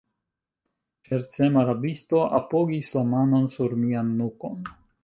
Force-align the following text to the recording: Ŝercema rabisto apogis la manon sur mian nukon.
Ŝercema 1.09 1.67
rabisto 1.69 2.25
apogis 2.41 2.93
la 2.99 3.07
manon 3.15 3.49
sur 3.59 3.79
mian 3.85 4.15
nukon. 4.25 4.63